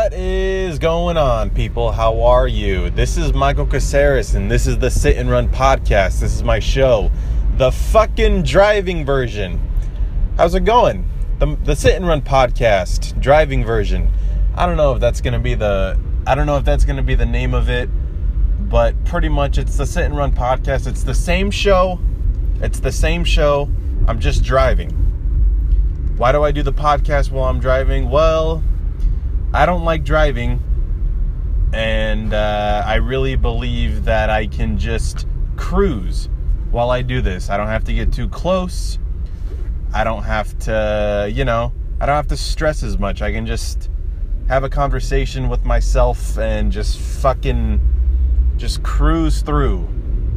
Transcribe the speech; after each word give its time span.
What 0.00 0.14
is 0.14 0.78
going 0.78 1.18
on, 1.18 1.50
people? 1.50 1.92
How 1.92 2.22
are 2.22 2.48
you? 2.48 2.88
This 2.88 3.18
is 3.18 3.34
Michael 3.34 3.66
Caceres, 3.66 4.34
and 4.34 4.50
this 4.50 4.66
is 4.66 4.78
the 4.78 4.90
Sit 4.90 5.18
and 5.18 5.28
Run 5.28 5.46
podcast. 5.50 6.20
This 6.20 6.34
is 6.34 6.42
my 6.42 6.58
show, 6.58 7.10
the 7.58 7.70
fucking 7.70 8.44
driving 8.44 9.04
version. 9.04 9.60
How's 10.38 10.54
it 10.54 10.64
going? 10.64 11.06
The, 11.38 11.54
the 11.64 11.76
Sit 11.76 11.96
and 11.96 12.06
Run 12.08 12.22
podcast, 12.22 13.20
driving 13.20 13.62
version. 13.62 14.10
I 14.54 14.64
don't 14.64 14.78
know 14.78 14.94
if 14.94 15.00
that's 15.00 15.20
gonna 15.20 15.38
be 15.38 15.54
the. 15.54 16.00
I 16.26 16.34
don't 16.34 16.46
know 16.46 16.56
if 16.56 16.64
that's 16.64 16.86
gonna 16.86 17.02
be 17.02 17.14
the 17.14 17.26
name 17.26 17.52
of 17.52 17.68
it, 17.68 17.90
but 18.70 19.04
pretty 19.04 19.28
much 19.28 19.58
it's 19.58 19.76
the 19.76 19.84
Sit 19.84 20.06
and 20.06 20.16
Run 20.16 20.32
podcast. 20.32 20.86
It's 20.86 21.02
the 21.02 21.14
same 21.14 21.50
show. 21.50 22.00
It's 22.62 22.80
the 22.80 22.90
same 22.90 23.22
show. 23.22 23.68
I'm 24.08 24.18
just 24.18 24.44
driving. 24.44 24.92
Why 26.16 26.32
do 26.32 26.42
I 26.42 26.52
do 26.52 26.62
the 26.62 26.72
podcast 26.72 27.30
while 27.30 27.50
I'm 27.50 27.60
driving? 27.60 28.08
Well, 28.08 28.62
I 29.60 29.66
don't 29.66 29.84
like 29.84 30.04
driving, 30.04 30.58
and 31.74 32.32
uh, 32.32 32.82
I 32.86 32.94
really 32.94 33.36
believe 33.36 34.06
that 34.06 34.30
I 34.30 34.46
can 34.46 34.78
just 34.78 35.26
cruise 35.58 36.30
while 36.70 36.90
I 36.90 37.02
do 37.02 37.20
this. 37.20 37.50
I 37.50 37.58
don't 37.58 37.66
have 37.66 37.84
to 37.84 37.92
get 37.92 38.10
too 38.10 38.26
close. 38.26 38.98
I 39.92 40.02
don't 40.02 40.22
have 40.22 40.58
to, 40.60 41.30
you 41.30 41.44
know, 41.44 41.74
I 42.00 42.06
don't 42.06 42.16
have 42.16 42.28
to 42.28 42.38
stress 42.38 42.82
as 42.82 42.98
much. 42.98 43.20
I 43.20 43.32
can 43.32 43.44
just 43.44 43.90
have 44.48 44.64
a 44.64 44.70
conversation 44.70 45.50
with 45.50 45.62
myself 45.66 46.38
and 46.38 46.72
just 46.72 46.98
fucking 46.98 47.82
just 48.56 48.82
cruise 48.82 49.42
through. 49.42 49.86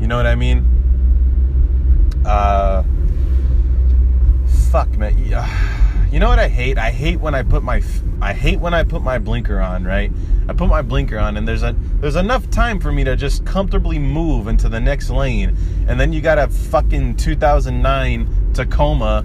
You 0.00 0.06
know 0.06 0.16
what 0.16 0.24
I 0.24 0.34
mean? 0.34 0.64
Uh, 2.24 2.84
fuck, 4.70 4.88
man. 4.96 5.89
You 6.10 6.18
know 6.18 6.28
what 6.28 6.40
I 6.40 6.48
hate? 6.48 6.76
I 6.76 6.90
hate 6.90 7.20
when 7.20 7.36
I 7.36 7.44
put 7.44 7.62
my 7.62 7.80
I 8.20 8.32
hate 8.32 8.58
when 8.58 8.74
I 8.74 8.82
put 8.82 9.00
my 9.02 9.18
blinker 9.18 9.60
on. 9.60 9.84
Right? 9.84 10.10
I 10.48 10.52
put 10.52 10.68
my 10.68 10.82
blinker 10.82 11.16
on, 11.16 11.36
and 11.36 11.46
there's 11.46 11.62
a 11.62 11.76
there's 12.00 12.16
enough 12.16 12.50
time 12.50 12.80
for 12.80 12.90
me 12.90 13.04
to 13.04 13.14
just 13.14 13.44
comfortably 13.46 13.98
move 14.00 14.48
into 14.48 14.68
the 14.68 14.80
next 14.80 15.10
lane, 15.10 15.56
and 15.86 16.00
then 16.00 16.12
you 16.12 16.20
got 16.20 16.38
a 16.38 16.48
fucking 16.48 17.16
2009 17.16 18.52
Tacoma 18.54 19.24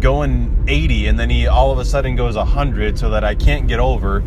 going 0.00 0.64
80, 0.68 1.06
and 1.06 1.18
then 1.18 1.30
he 1.30 1.46
all 1.46 1.70
of 1.70 1.78
a 1.78 1.84
sudden 1.84 2.14
goes 2.14 2.36
100, 2.36 2.98
so 2.98 3.08
that 3.08 3.24
I 3.24 3.34
can't 3.34 3.66
get 3.66 3.80
over. 3.80 4.20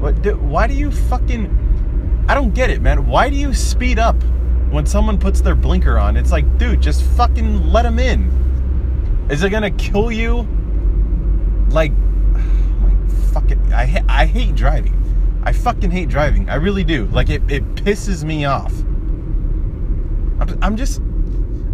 What? 0.00 0.14
Why 0.38 0.66
do 0.66 0.74
you 0.74 0.90
fucking? 0.90 2.24
I 2.28 2.34
don't 2.34 2.54
get 2.54 2.70
it, 2.70 2.82
man. 2.82 3.06
Why 3.06 3.30
do 3.30 3.36
you 3.36 3.54
speed 3.54 4.00
up 4.00 4.20
when 4.72 4.84
someone 4.86 5.16
puts 5.16 5.42
their 5.42 5.54
blinker 5.54 5.96
on? 5.96 6.16
It's 6.16 6.32
like, 6.32 6.58
dude, 6.58 6.80
just 6.80 7.04
fucking 7.04 7.70
let 7.70 7.82
them 7.82 8.00
in. 8.00 9.28
Is 9.30 9.44
it 9.44 9.50
gonna 9.50 9.70
kill 9.70 10.10
you? 10.10 10.48
Like, 11.72 11.92
like 12.82 13.10
fucking, 13.32 13.72
I 13.72 14.04
I 14.08 14.26
hate 14.26 14.54
driving. 14.54 14.98
I 15.44 15.52
fucking 15.52 15.90
hate 15.90 16.08
driving. 16.08 16.48
I 16.48 16.54
really 16.54 16.84
do. 16.84 17.06
Like 17.06 17.28
it, 17.28 17.42
it 17.50 17.74
pisses 17.74 18.22
me 18.22 18.44
off. 18.44 18.72
I'm, 20.40 20.58
I'm 20.62 20.76
just, 20.76 21.00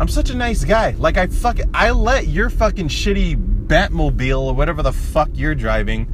I'm 0.00 0.08
such 0.08 0.30
a 0.30 0.34
nice 0.34 0.64
guy. 0.64 0.92
Like 0.92 1.16
I 1.16 1.26
fuck, 1.26 1.58
I 1.74 1.90
let 1.90 2.28
your 2.28 2.48
fucking 2.50 2.88
shitty 2.88 3.66
Batmobile 3.66 4.40
or 4.40 4.54
whatever 4.54 4.82
the 4.82 4.92
fuck 4.92 5.28
you're 5.34 5.54
driving. 5.54 6.10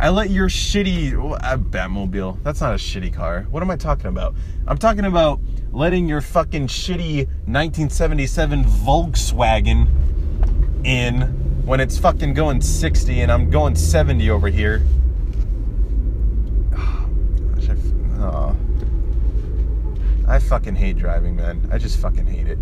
I 0.00 0.08
let 0.08 0.30
your 0.30 0.48
shitty 0.48 1.14
uh, 1.42 1.56
Batmobile. 1.58 2.42
That's 2.42 2.60
not 2.60 2.72
a 2.72 2.78
shitty 2.78 3.12
car. 3.12 3.46
What 3.50 3.62
am 3.62 3.70
I 3.70 3.76
talking 3.76 4.06
about? 4.06 4.34
I'm 4.66 4.78
talking 4.78 5.04
about 5.04 5.40
letting 5.72 6.08
your 6.08 6.22
fucking 6.22 6.66
shitty 6.68 7.26
1977 7.46 8.64
Volkswagen 8.64 9.86
in 10.84 11.39
when 11.70 11.78
it's 11.78 11.96
fucking 11.96 12.34
going 12.34 12.60
60 12.60 13.20
and 13.20 13.30
I'm 13.30 13.48
going 13.48 13.76
70 13.76 14.28
over 14.28 14.48
here. 14.48 14.82
Oh, 16.76 17.08
gosh, 17.54 17.68
I, 17.68 17.76
oh. 18.18 18.56
I 20.26 20.40
fucking 20.40 20.74
hate 20.74 20.96
driving, 20.96 21.36
man. 21.36 21.68
I 21.70 21.78
just 21.78 22.00
fucking 22.00 22.26
hate 22.26 22.48
it. 22.48 22.58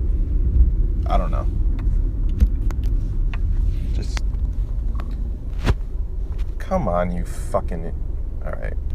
I 1.06 1.16
don't 1.16 1.31
know. 1.31 1.47
Just 3.94 4.22
come 6.59 6.87
on, 6.87 7.11
you 7.11 7.25
fucking. 7.25 7.87
All 8.44 8.53
right. 8.53 8.78